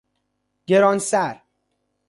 [0.67, 1.41] گرانسر